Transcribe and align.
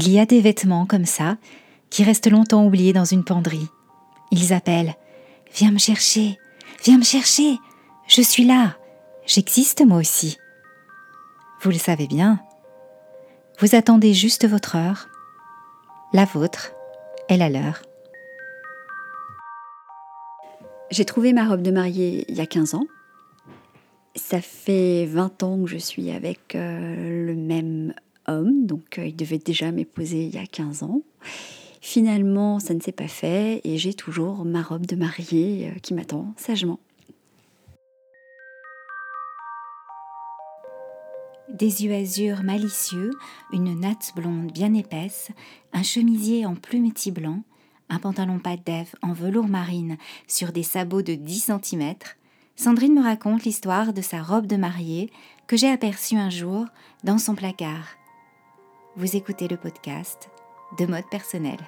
Il 0.00 0.12
y 0.12 0.20
a 0.20 0.26
des 0.26 0.40
vêtements 0.40 0.86
comme 0.86 1.06
ça 1.06 1.38
qui 1.90 2.04
restent 2.04 2.30
longtemps 2.30 2.64
oubliés 2.64 2.92
dans 2.92 3.04
une 3.04 3.24
penderie. 3.24 3.66
Ils 4.30 4.52
appellent 4.52 4.94
Viens 5.56 5.72
me 5.72 5.78
chercher, 5.78 6.38
viens 6.84 6.98
me 6.98 7.04
chercher, 7.04 7.56
je 8.06 8.22
suis 8.22 8.44
là, 8.44 8.76
j'existe 9.26 9.84
moi 9.84 9.98
aussi. 9.98 10.38
Vous 11.62 11.70
le 11.70 11.78
savez 11.78 12.06
bien. 12.06 12.38
Vous 13.58 13.74
attendez 13.74 14.14
juste 14.14 14.46
votre 14.46 14.76
heure, 14.76 15.08
la 16.12 16.26
vôtre 16.26 16.74
et 17.28 17.36
la 17.36 17.50
leur. 17.50 17.82
J'ai 20.92 21.06
trouvé 21.06 21.32
ma 21.32 21.48
robe 21.48 21.62
de 21.62 21.72
mariée 21.72 22.24
il 22.28 22.36
y 22.36 22.40
a 22.40 22.46
15 22.46 22.74
ans. 22.74 22.86
Ça 24.14 24.40
fait 24.40 25.06
20 25.06 25.42
ans 25.42 25.64
que 25.64 25.70
je 25.70 25.76
suis 25.76 26.12
avec 26.12 26.54
euh, 26.54 27.26
le 27.26 27.34
même 27.34 27.94
donc 28.28 28.98
euh, 28.98 29.06
il 29.06 29.16
devait 29.16 29.38
déjà 29.38 29.72
m'épouser 29.72 30.24
il 30.24 30.34
y 30.34 30.38
a 30.38 30.46
15 30.46 30.82
ans. 30.82 31.02
Finalement, 31.80 32.58
ça 32.58 32.74
ne 32.74 32.80
s'est 32.80 32.92
pas 32.92 33.08
fait 33.08 33.60
et 33.64 33.78
j'ai 33.78 33.94
toujours 33.94 34.44
ma 34.44 34.62
robe 34.62 34.86
de 34.86 34.96
mariée 34.96 35.70
euh, 35.70 35.78
qui 35.80 35.94
m'attend 35.94 36.34
sagement. 36.36 36.78
Des 41.48 41.84
yeux 41.84 41.94
azur 41.94 42.42
malicieux, 42.42 43.10
une 43.52 43.80
natte 43.80 44.12
blonde 44.14 44.52
bien 44.52 44.74
épaisse, 44.74 45.30
un 45.72 45.82
chemisier 45.82 46.44
en 46.44 46.54
plumetis 46.54 47.10
blanc, 47.10 47.42
un 47.88 47.98
pantalon 47.98 48.38
pas 48.38 48.56
d'Ève 48.56 48.94
en 49.02 49.14
velours 49.14 49.48
marine 49.48 49.96
sur 50.26 50.52
des 50.52 50.62
sabots 50.62 51.02
de 51.02 51.14
10 51.14 51.50
cm, 51.62 51.94
Sandrine 52.54 52.94
me 52.94 53.02
raconte 53.02 53.44
l'histoire 53.44 53.92
de 53.92 54.02
sa 54.02 54.20
robe 54.20 54.46
de 54.46 54.56
mariée 54.56 55.12
que 55.46 55.56
j'ai 55.56 55.70
aperçue 55.70 56.16
un 56.16 56.28
jour 56.28 56.66
dans 57.04 57.18
son 57.18 57.36
placard. 57.36 57.96
Vous 58.98 59.14
écoutez 59.14 59.46
le 59.46 59.56
podcast 59.56 60.28
de 60.76 60.84
mode 60.84 61.08
personnel. 61.08 61.58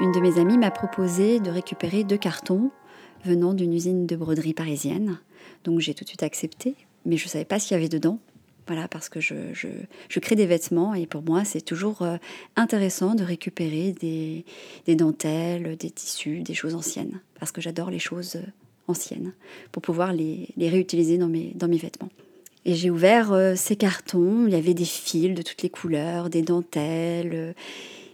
Une 0.00 0.10
de 0.10 0.18
mes 0.18 0.40
amies 0.40 0.58
m'a 0.58 0.72
proposé 0.72 1.38
de 1.38 1.52
récupérer 1.52 2.02
deux 2.02 2.16
cartons 2.16 2.72
venant 3.24 3.54
d'une 3.54 3.72
usine 3.72 4.08
de 4.08 4.16
broderie 4.16 4.54
parisienne. 4.54 5.20
Donc 5.62 5.78
j'ai 5.78 5.94
tout 5.94 6.02
de 6.02 6.08
suite 6.08 6.24
accepté, 6.24 6.74
mais 7.04 7.16
je 7.16 7.26
ne 7.26 7.28
savais 7.28 7.44
pas 7.44 7.60
ce 7.60 7.68
qu'il 7.68 7.76
y 7.76 7.78
avait 7.78 7.88
dedans. 7.88 8.18
Voilà, 8.66 8.88
parce 8.88 9.08
que 9.08 9.20
je, 9.20 9.36
crée 10.18 10.34
des 10.34 10.46
vêtements 10.46 10.94
et 10.94 11.06
pour 11.06 11.22
moi, 11.22 11.44
c'est 11.44 11.60
toujours 11.60 12.02
euh, 12.02 12.16
intéressant 12.56 13.14
de 13.14 13.22
récupérer 13.22 13.92
des, 13.92 14.44
des, 14.86 14.96
dentelles, 14.96 15.76
des 15.76 15.90
tissus, 15.90 16.40
des 16.40 16.54
choses 16.54 16.74
anciennes. 16.74 17.20
Parce 17.38 17.52
que 17.52 17.60
j'adore 17.60 17.90
les 17.90 18.00
choses 18.00 18.34
euh, 18.34 18.50
anciennes 18.88 19.32
pour 19.72 19.82
pouvoir 19.82 20.12
les, 20.12 20.48
réutiliser 20.58 21.18
dans 21.18 21.28
mes, 21.28 21.78
vêtements. 21.78 22.10
Et 22.64 22.74
j'ai 22.74 22.90
ouvert 22.90 23.32
euh, 23.32 23.54
ces 23.56 23.76
cartons, 23.76 24.46
il 24.46 24.52
y 24.52 24.56
avait 24.56 24.74
des 24.74 24.84
fils 24.84 25.34
de 25.34 25.42
toutes 25.42 25.62
les 25.62 25.70
couleurs, 25.70 26.30
des 26.30 26.42
dentelles, 26.42 27.54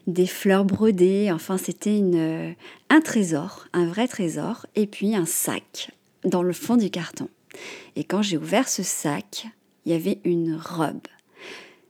des 0.06 0.26
fleurs 0.26 0.64
brodées, 0.64 1.30
enfin 1.32 1.56
c'était 1.56 1.96
une, 1.96 2.54
un 2.90 3.00
trésor, 3.00 3.66
un 3.72 3.86
vrai 3.86 4.08
trésor, 4.08 4.66
et 4.74 4.86
puis 4.86 5.14
un 5.14 5.26
sac 5.26 5.90
dans 6.24 6.42
le 6.42 6.52
fond 6.52 6.76
du 6.76 6.90
carton. 6.90 7.28
Et 7.96 8.04
quand 8.04 8.22
j'ai 8.22 8.36
ouvert 8.36 8.68
ce 8.68 8.82
sac, 8.82 9.46
il 9.84 9.92
y 9.92 9.94
avait 9.94 10.18
une 10.24 10.56
robe. 10.56 11.06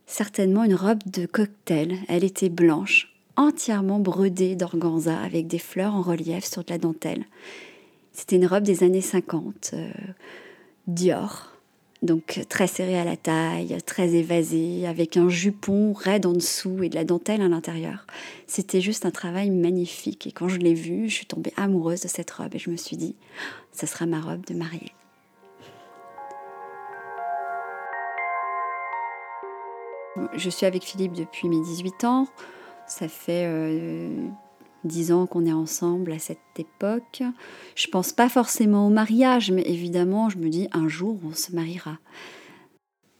Certainement 0.05 0.63
une 0.63 0.75
robe 0.75 1.01
de 1.05 1.25
cocktail. 1.25 1.97
Elle 2.07 2.23
était 2.23 2.49
blanche, 2.49 3.13
entièrement 3.35 3.99
brodée 3.99 4.55
d'organza 4.55 5.19
avec 5.19 5.47
des 5.47 5.59
fleurs 5.59 5.95
en 5.95 6.01
relief 6.01 6.45
sur 6.45 6.63
de 6.63 6.71
la 6.71 6.77
dentelle. 6.77 7.25
C'était 8.13 8.35
une 8.35 8.45
robe 8.45 8.63
des 8.63 8.83
années 8.83 9.01
50, 9.01 9.71
euh, 9.73 9.89
Dior. 10.87 11.49
Donc 12.03 12.41
très 12.49 12.67
serrée 12.67 12.99
à 12.99 13.05
la 13.05 13.15
taille, 13.15 13.77
très 13.85 14.13
évasée, 14.13 14.85
avec 14.85 15.15
un 15.15 15.29
jupon 15.29 15.93
raide 15.93 16.25
en 16.25 16.33
dessous 16.33 16.83
et 16.83 16.89
de 16.89 16.95
la 16.95 17.05
dentelle 17.05 17.41
à 17.41 17.47
l'intérieur. 17.47 18.05
C'était 18.45 18.81
juste 18.81 19.05
un 19.05 19.11
travail 19.11 19.49
magnifique. 19.49 20.27
Et 20.27 20.33
quand 20.33 20.49
je 20.49 20.57
l'ai 20.57 20.73
vue, 20.73 21.07
je 21.09 21.15
suis 21.15 21.25
tombée 21.25 21.53
amoureuse 21.55 22.01
de 22.01 22.09
cette 22.09 22.29
robe 22.29 22.53
et 22.55 22.59
je 22.59 22.69
me 22.69 22.75
suis 22.75 22.97
dit, 22.97 23.15
ce 23.71 23.85
sera 23.85 24.05
ma 24.05 24.19
robe 24.19 24.45
de 24.45 24.53
mariée. 24.53 24.91
Je 30.35 30.49
suis 30.49 30.65
avec 30.65 30.83
Philippe 30.83 31.13
depuis 31.13 31.47
mes 31.47 31.61
18 31.61 32.03
ans. 32.03 32.27
Ça 32.85 33.07
fait 33.07 33.45
euh, 33.45 34.27
10 34.85 35.11
ans 35.11 35.25
qu'on 35.25 35.45
est 35.45 35.53
ensemble 35.53 36.11
à 36.11 36.19
cette 36.19 36.37
époque. 36.57 37.23
Je 37.75 37.87
pense 37.87 38.11
pas 38.11 38.29
forcément 38.29 38.87
au 38.87 38.89
mariage, 38.89 39.51
mais 39.51 39.63
évidemment, 39.65 40.29
je 40.29 40.37
me 40.37 40.49
dis 40.49 40.67
un 40.71 40.87
jour 40.87 41.19
on 41.25 41.33
se 41.33 41.53
mariera. 41.53 41.97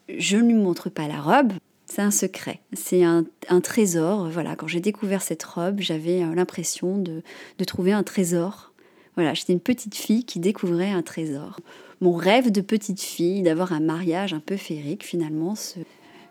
Je 0.09 0.38
ne 0.38 0.47
lui 0.47 0.53
montre 0.53 0.90
pas 0.90 1.07
la 1.07 1.22
robe, 1.22 1.53
c'est 1.85 2.02
un 2.02 2.12
secret, 2.12 2.59
c'est 2.73 3.03
un, 3.03 3.25
trésor. 3.62 4.28
Voilà, 4.29 4.56
quand 4.56 4.68
j'ai 4.68 4.79
découvert 4.79 5.22
cette 5.22 5.44
robe, 5.44 5.79
j'avais 5.79 6.23
euh, 6.23 6.34
l'impression 6.34 6.97
de, 6.97 7.22
trouver 7.66 7.91
un 7.91 8.03
trésor. 8.03 8.73
Voilà, 9.16 9.34
j'étais 9.34 9.53
une 9.53 9.59
petite 9.59 9.96
fille 9.96 10.25
qui 10.25 10.40
découvrait 10.40 10.90
un 10.90 11.03
trésor. 11.03 11.59
Mon 12.02 12.13
rêve 12.13 12.52
de 12.52 12.62
petite 12.62 13.02
fille, 13.02 13.44
d'avoir 13.44 13.73
un 13.73 13.79
mariage 13.79 14.34
un 14.34 14.40
peu 14.40 14.57
féerique, 14.57 15.06
finalement, 15.06 15.53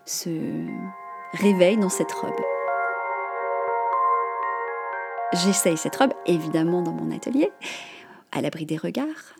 se 0.05 0.29
réveille 1.33 1.77
dans 1.77 1.89
cette 1.89 2.11
robe. 2.11 2.52
J'essaye 5.33 5.77
cette 5.77 5.95
robe, 5.95 6.13
évidemment, 6.27 6.83
dans 6.83 6.91
mon 6.91 7.09
atelier, 7.09 7.49
à 8.31 8.41
l'abri 8.41 8.67
des 8.67 8.77
regards. 8.77 9.33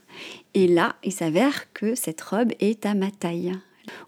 Et 0.55 0.67
là, 0.67 0.95
il 1.03 1.11
s'avère 1.11 1.71
que 1.73 1.93
cette 1.93 2.21
robe 2.21 2.51
est 2.59 2.87
à 2.87 2.95
ma 2.95 3.11
taille. 3.11 3.53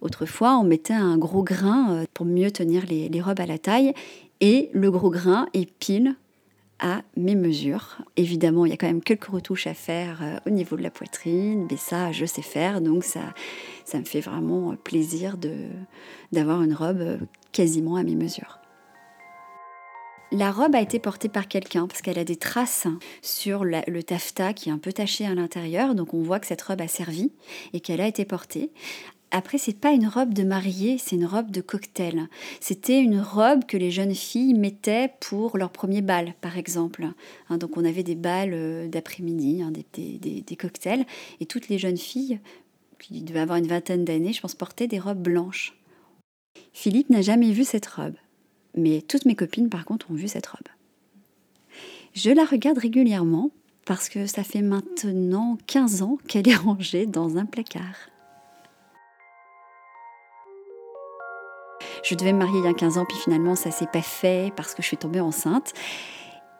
Autrefois, 0.02 0.58
on 0.58 0.64
mettait 0.64 0.94
un 0.94 1.16
gros 1.18 1.44
grain 1.44 1.92
euh, 1.92 2.06
pour 2.14 2.26
mieux 2.26 2.50
tenir 2.50 2.86
les, 2.88 3.22
robes 3.22 3.40
à 3.40 3.46
la 3.46 3.60
taille, 3.60 3.94
et 4.42 4.70
le 4.74 4.90
gros 4.90 5.12
grain 5.12 5.48
est 5.54 5.72
pile 5.78 6.16
à 6.80 7.04
mes 7.18 7.36
mesures. 7.36 7.98
Évidemment, 8.18 8.66
il 8.66 8.72
y 8.72 8.74
a 8.74 8.78
quand 8.78 8.88
même 8.88 9.04
quelques 9.04 9.26
retouches 9.26 9.68
à 9.68 9.76
faire 9.76 10.24
euh, 10.24 10.38
au 10.48 10.50
niveau 10.50 10.78
de 10.78 10.82
la 10.82 10.90
poitrine, 10.90 11.68
mais 11.70 11.78
ça, 11.78 12.12
je 12.12 12.26
sais 12.26 12.42
faire, 12.42 12.82
donc 12.82 13.04
ça, 13.04 13.22
ça 13.86 14.00
me 14.00 14.06
fait 14.06 14.22
vraiment 14.22 14.76
plaisir 14.76 15.38
d'avoir 16.32 16.64
une 16.64 16.74
robe 16.74 17.02
euh, 17.02 17.18
quasiment 17.52 17.96
à 17.96 18.02
mes 18.02 18.16
mesures. 18.16 18.60
La 20.32 20.52
robe 20.52 20.76
a 20.76 20.82
été 20.82 21.00
portée 21.00 21.30
par 21.30 21.48
quelqu'un 21.48 21.88
parce 21.88 22.02
qu'elle 22.02 22.20
a 22.20 22.24
des 22.24 22.36
traces 22.36 22.88
sur 23.22 23.64
le 23.64 24.02
taffetas 24.02 24.54
qui 24.54 24.70
est 24.70 24.72
un 24.72 24.80
peu 24.80 24.92
taché 24.92 25.26
à 25.26 25.36
l'intérieur, 25.36 25.96
donc 25.96 26.14
on 26.14 26.24
voit 26.24 26.40
que 26.40 26.48
cette 26.48 26.64
robe 26.64 26.82
a 26.82 26.88
servi 26.88 27.32
et 27.74 27.80
qu'elle 27.80 28.02
a 28.02 28.08
été 28.08 28.26
portée. 28.26 28.72
Après, 29.32 29.58
c'est 29.58 29.78
pas 29.78 29.92
une 29.92 30.08
robe 30.08 30.34
de 30.34 30.44
mariée, 30.44 30.98
c'est 30.98 31.16
une 31.16 31.26
robe 31.26 31.52
de 31.52 31.60
cocktail. 31.60 32.30
C'était 32.62 33.02
une 33.02 33.20
robe 33.20 33.66
que 33.66 33.76
les 33.76 33.92
jeunes 33.92 34.16
filles 34.16 34.54
mettaient 34.54 35.12
pour 35.20 35.58
leur 35.58 35.72
premier 35.72 36.02
bal, 36.02 36.36
par 36.42 36.58
exemple. 36.58 37.08
Hein, 37.50 37.58
donc, 37.58 37.76
on 37.76 37.84
avait 37.84 38.04
des 38.04 38.16
balles 38.16 38.54
euh, 38.54 38.88
d'après-midi, 38.88 39.62
hein, 39.62 39.72
des, 39.72 40.56
cocktails, 40.56 41.06
et 41.40 41.46
toutes 41.46 41.68
les 41.68 41.80
jeunes 41.80 41.98
filles, 41.98 42.40
qui 43.00 43.24
devaient 43.24 43.42
avoir 43.42 43.58
une 43.58 43.68
vingtaine 43.68 44.06
d'années, 44.06 44.32
je 44.32 44.42
pense, 44.42 44.56
portaient 44.56 44.88
des 44.88 45.00
robes 45.00 45.22
blanches. 45.22 45.78
Philippe 46.72 47.10
n'a 47.10 47.22
jamais 47.22 47.52
vu 47.52 47.66
cette 47.66 47.88
robe, 47.88 48.16
mais 48.76 49.02
toutes 49.02 49.26
mes 49.26 49.36
copines, 49.36 49.70
par 49.70 49.86
contre, 49.86 50.12
ont 50.12 50.16
vu 50.16 50.28
cette 50.28 50.48
robe. 50.48 50.68
Je 52.14 52.32
la 52.32 52.46
regarde 52.46 52.78
régulièrement 52.78 53.52
parce 53.86 54.10
que 54.10 54.26
ça 54.26 54.44
fait 54.44 54.62
maintenant 54.62 55.58
15 55.68 56.02
ans 56.02 56.18
qu'elle 56.28 56.48
est 56.48 56.56
rangée 56.56 57.06
dans 57.06 57.38
un 57.38 57.46
placard. 57.46 58.10
Je 62.04 62.16
devais 62.16 62.34
me 62.34 62.40
marier 62.40 62.60
il 62.60 62.66
y 62.66 62.68
a 62.68 62.74
15 62.74 62.98
ans, 62.98 63.06
puis 63.08 63.18
finalement 63.18 63.56
ça 63.56 63.72
s'est 63.72 63.88
pas 63.92 64.02
fait 64.02 64.54
parce 64.56 64.76
que 64.76 64.82
je 64.82 64.88
suis 64.88 64.98
tombée 64.98 65.20
enceinte. 65.20 65.74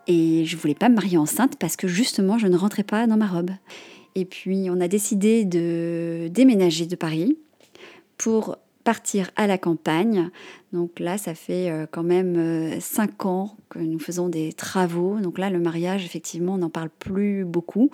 Et 0.08 0.46
je 0.46 0.58
voulais 0.58 0.76
pas 0.76 0.90
me 0.90 0.96
marier 0.96 1.18
enceinte 1.18 1.58
parce 1.58 1.76
que 1.76 1.88
justement 1.88 2.38
je 2.38 2.48
ne 2.48 2.58
rentrais 2.58 2.84
pas 2.84 3.08
dans 3.08 3.18
ma 3.18 3.28
robe. 3.28 3.52
Et 4.16 4.26
puis 4.26 4.70
on 4.70 4.80
a 4.80 4.88
décidé 4.88 5.46
de 5.46 6.30
déménager 6.32 6.86
de 6.86 6.96
Paris 6.96 7.38
pour 8.18 8.58
partir 8.86 9.32
à 9.36 9.48
la 9.48 9.58
campagne. 9.58 10.30
Donc 10.72 11.02
là, 11.02 11.18
ça 11.18 11.36
fait 11.36 11.70
euh, 11.70 11.86
quand 11.90 12.04
même 12.04 12.80
5 12.80 13.10
euh, 13.10 13.28
ans 13.28 13.58
que 13.70 13.80
nous 13.80 14.00
faisons 14.00 14.30
des 14.30 14.54
travaux. 14.54 15.20
Donc 15.20 15.38
là, 15.38 15.50
le 15.50 15.60
mariage, 15.60 16.06
effectivement, 16.06 16.54
on 16.54 16.60
n'en 16.60 16.70
parle 16.70 16.90
plus 16.90 17.44
beaucoup. 17.44 17.92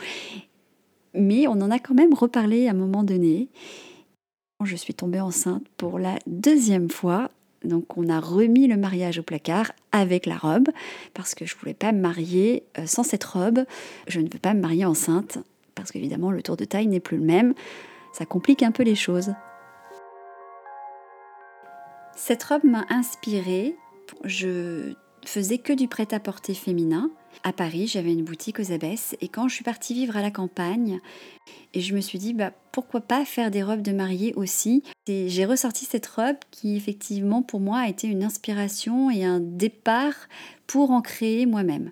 Mais 1.15 1.47
on 1.47 1.53
en 1.53 1.71
a 1.71 1.79
quand 1.79 1.95
même 1.95 2.13
reparlé 2.13 2.67
à 2.67 2.71
un 2.71 2.75
moment 2.75 3.03
donné. 3.03 3.49
Je 4.63 4.75
suis 4.75 4.93
tombée 4.93 5.19
enceinte 5.19 5.65
pour 5.77 5.97
la 5.97 6.19
deuxième 6.27 6.91
fois 6.91 7.31
donc 7.63 7.95
on 7.97 8.09
a 8.09 8.19
remis 8.19 8.67
le 8.67 8.77
mariage 8.77 9.19
au 9.19 9.23
placard 9.23 9.71
avec 9.91 10.25
la 10.25 10.37
robe 10.37 10.69
parce 11.13 11.35
que 11.35 11.45
je 11.45 11.55
voulais 11.55 11.73
pas 11.73 11.91
me 11.91 12.01
marier 12.01 12.63
euh, 12.77 12.85
sans 12.85 13.03
cette 13.03 13.23
robe. 13.23 13.65
Je 14.07 14.19
ne 14.19 14.25
veux 14.25 14.39
pas 14.39 14.53
me 14.53 14.61
marier 14.61 14.85
enceinte 14.85 15.37
parce 15.75 15.91
qu'évidemment 15.91 16.31
le 16.31 16.41
tour 16.41 16.57
de 16.57 16.65
taille 16.65 16.87
n'est 16.87 16.99
plus 16.99 17.17
le 17.17 17.23
même. 17.23 17.53
Ça 18.13 18.25
complique 18.25 18.63
un 18.63 18.71
peu 18.71 18.83
les 18.83 18.95
choses. 18.95 19.33
Cette 22.15 22.43
robe 22.43 22.63
m'a 22.63 22.85
inspirée. 22.89 23.75
Je 24.23 24.93
faisais 25.25 25.57
que 25.57 25.73
du 25.73 25.87
prêt-à-porter 25.87 26.53
féminin. 26.53 27.11
À 27.43 27.53
Paris, 27.53 27.87
j'avais 27.87 28.11
une 28.11 28.23
boutique 28.23 28.59
aux 28.59 28.71
abbesses 28.71 29.15
et 29.21 29.27
quand 29.27 29.47
je 29.47 29.55
suis 29.55 29.63
partie 29.63 29.93
vivre 29.93 30.17
à 30.17 30.21
la 30.21 30.31
campagne, 30.31 30.99
et 31.73 31.79
je 31.79 31.95
me 31.95 32.01
suis 32.01 32.19
dit 32.19 32.33
bah 32.33 32.51
pourquoi 32.71 33.01
pas 33.01 33.23
faire 33.23 33.51
des 33.51 33.63
robes 33.63 33.81
de 33.81 33.93
mariée 33.93 34.33
aussi? 34.35 34.83
Et 35.07 35.29
j'ai 35.29 35.45
ressorti 35.45 35.85
cette 35.85 36.05
robe 36.07 36.35
qui 36.51 36.75
effectivement 36.75 37.41
pour 37.41 37.61
moi 37.61 37.79
a 37.79 37.87
été 37.87 38.07
une 38.07 38.23
inspiration 38.23 39.09
et 39.09 39.23
un 39.23 39.39
départ 39.39 40.13
pour 40.67 40.91
en 40.91 41.01
créer 41.01 41.45
moi-même 41.45 41.91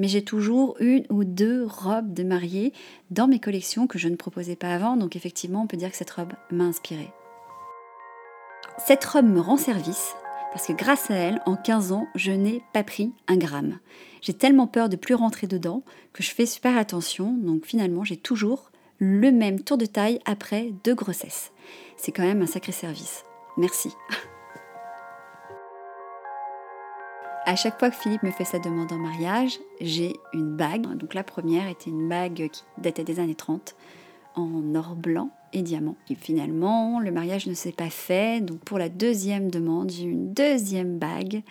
mais 0.00 0.08
j'ai 0.08 0.22
toujours 0.22 0.76
une 0.80 1.04
ou 1.10 1.24
deux 1.24 1.66
robes 1.66 2.14
de 2.14 2.24
mariée 2.24 2.72
dans 3.10 3.28
mes 3.28 3.38
collections 3.38 3.86
que 3.86 3.98
je 3.98 4.08
ne 4.08 4.16
proposais 4.16 4.56
pas 4.56 4.74
avant, 4.74 4.96
donc 4.96 5.14
effectivement 5.14 5.62
on 5.62 5.66
peut 5.66 5.76
dire 5.76 5.90
que 5.90 5.96
cette 5.96 6.10
robe 6.10 6.32
m'a 6.50 6.64
inspirée. 6.64 7.12
Cette 8.78 9.04
robe 9.04 9.26
me 9.26 9.40
rend 9.40 9.56
service 9.56 10.14
parce 10.52 10.66
que 10.66 10.72
grâce 10.72 11.10
à 11.10 11.14
elle, 11.14 11.40
en 11.46 11.56
15 11.56 11.92
ans, 11.92 12.08
je 12.14 12.32
n'ai 12.32 12.62
pas 12.72 12.82
pris 12.82 13.12
un 13.28 13.36
gramme. 13.36 13.78
J'ai 14.20 14.34
tellement 14.34 14.66
peur 14.66 14.88
de 14.88 14.96
plus 14.96 15.14
rentrer 15.14 15.46
dedans 15.46 15.82
que 16.12 16.22
je 16.22 16.30
fais 16.30 16.46
super 16.46 16.76
attention, 16.76 17.32
donc 17.32 17.64
finalement 17.64 18.04
j'ai 18.04 18.16
toujours 18.16 18.70
le 18.98 19.30
même 19.30 19.62
tour 19.62 19.78
de 19.78 19.86
taille 19.86 20.20
après 20.24 20.72
deux 20.84 20.94
grossesses. 20.94 21.52
C'est 21.96 22.12
quand 22.12 22.24
même 22.24 22.42
un 22.42 22.46
sacré 22.46 22.72
service. 22.72 23.24
Merci. 23.56 23.94
À 27.46 27.56
chaque 27.56 27.78
fois 27.78 27.90
que 27.90 27.96
Philippe 27.96 28.22
me 28.22 28.30
fait 28.30 28.44
sa 28.44 28.58
demande 28.58 28.92
en 28.92 28.98
mariage, 28.98 29.58
j'ai 29.80 30.14
une 30.32 30.56
bague. 30.56 30.86
Donc 30.96 31.14
la 31.14 31.24
première 31.24 31.68
était 31.68 31.90
une 31.90 32.08
bague 32.08 32.48
qui 32.52 32.62
datait 32.78 33.04
des 33.04 33.18
années 33.18 33.34
30 33.34 33.74
en 34.34 34.74
or 34.74 34.94
blanc 34.96 35.30
et 35.52 35.62
diamant. 35.62 35.96
Et 36.08 36.14
finalement, 36.14 37.00
le 37.00 37.10
mariage 37.10 37.46
ne 37.46 37.54
s'est 37.54 37.72
pas 37.72 37.90
fait. 37.90 38.44
Donc 38.44 38.60
pour 38.60 38.78
la 38.78 38.88
deuxième 38.88 39.50
demande, 39.50 39.90
j'ai 39.90 40.04
une 40.04 40.32
deuxième 40.32 40.98
bague. 40.98 41.42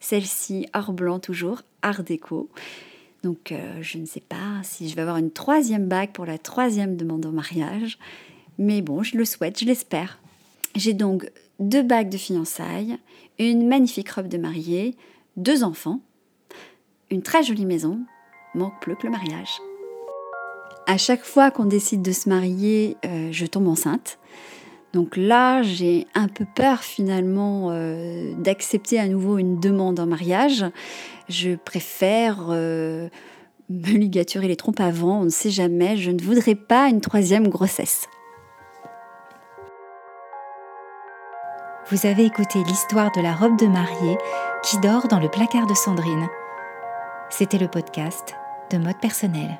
Celle-ci 0.00 0.66
or 0.74 0.92
blanc 0.92 1.18
toujours, 1.18 1.62
art 1.82 2.02
déco. 2.02 2.48
Donc 3.22 3.52
euh, 3.52 3.78
je 3.80 3.98
ne 3.98 4.06
sais 4.06 4.20
pas 4.20 4.62
si 4.62 4.88
je 4.88 4.94
vais 4.94 5.02
avoir 5.02 5.16
une 5.16 5.30
troisième 5.30 5.88
bague 5.88 6.12
pour 6.12 6.26
la 6.26 6.38
troisième 6.38 6.96
demande 6.96 7.26
en 7.26 7.32
mariage. 7.32 7.98
Mais 8.58 8.82
bon, 8.82 9.02
je 9.02 9.16
le 9.16 9.24
souhaite, 9.24 9.58
je 9.60 9.64
l'espère. 9.64 10.18
J'ai 10.74 10.92
donc 10.92 11.30
deux 11.58 11.82
bagues 11.82 12.10
de 12.10 12.16
fiançailles, 12.16 12.98
une 13.38 13.66
magnifique 13.66 14.10
robe 14.10 14.28
de 14.28 14.38
mariée, 14.38 14.96
deux 15.36 15.64
enfants, 15.64 16.00
une 17.10 17.22
très 17.22 17.42
jolie 17.42 17.66
maison, 17.66 18.00
manque 18.54 18.80
plus 18.80 18.96
que 18.96 19.06
le 19.06 19.12
mariage. 19.12 19.50
À 20.90 20.96
chaque 20.96 21.22
fois 21.22 21.50
qu'on 21.50 21.66
décide 21.66 22.00
de 22.00 22.12
se 22.12 22.30
marier, 22.30 22.96
euh, 23.04 23.28
je 23.30 23.44
tombe 23.44 23.68
enceinte. 23.68 24.18
Donc 24.94 25.18
là, 25.18 25.62
j'ai 25.62 26.06
un 26.14 26.28
peu 26.28 26.46
peur 26.56 26.80
finalement 26.80 27.68
euh, 27.70 28.32
d'accepter 28.38 28.98
à 28.98 29.06
nouveau 29.06 29.36
une 29.36 29.60
demande 29.60 30.00
en 30.00 30.06
mariage. 30.06 30.64
Je 31.28 31.56
préfère 31.56 32.46
euh, 32.48 33.10
me 33.68 33.98
ligaturer 33.98 34.48
les 34.48 34.56
trompes 34.56 34.80
avant, 34.80 35.20
on 35.20 35.24
ne 35.24 35.28
sait 35.28 35.50
jamais. 35.50 35.98
Je 35.98 36.10
ne 36.10 36.22
voudrais 36.22 36.54
pas 36.54 36.88
une 36.88 37.02
troisième 37.02 37.48
grossesse. 37.48 38.06
Vous 41.90 42.06
avez 42.06 42.24
écouté 42.24 42.60
l'histoire 42.66 43.12
de 43.14 43.20
la 43.20 43.34
robe 43.34 43.58
de 43.58 43.66
mariée 43.66 44.16
qui 44.62 44.78
dort 44.80 45.06
dans 45.08 45.20
le 45.20 45.28
placard 45.28 45.66
de 45.66 45.74
Sandrine. 45.74 46.28
C'était 47.28 47.58
le 47.58 47.68
podcast 47.68 48.34
de 48.70 48.78
mode 48.78 48.98
personnel. 49.02 49.58